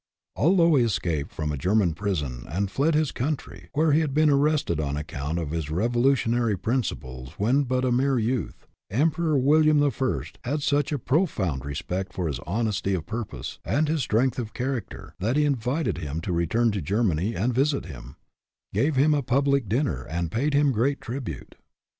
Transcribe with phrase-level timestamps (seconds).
[0.35, 4.31] Although he escaped from a German prison and fled his country, where he had been
[4.31, 9.77] arrested on account of his revolu tionary principles when but a mere youth, Emperor William
[9.77, 14.01] the First had such a pro found respect for his honesty of purpose and his
[14.01, 18.15] strength of character that he invited him to return to Germany and visit him,
[18.73, 21.53] gave him a public dinner, and paid him great tribute.